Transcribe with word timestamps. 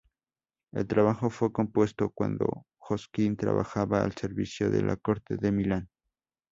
El 0.73 0.87
trabajo 0.87 1.29
fue 1.29 1.51
compuesto 1.51 2.09
cuando 2.09 2.65
Josquin 2.79 3.37
trabajaba 3.37 4.01
al 4.03 4.13
servicio 4.13 4.71
de 4.71 4.81
la 4.81 4.95
corte 4.95 5.37
de 5.37 5.51
Milán. 5.51 5.89